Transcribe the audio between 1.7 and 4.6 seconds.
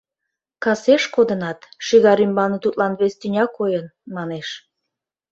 шӱгар ӱмбалне тудлан вес тӱня койын, манеш.